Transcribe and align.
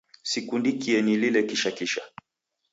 Sikundikie 0.23 0.97
nilile 1.01 1.41
kisha 1.49 1.71
kisha 1.77 2.01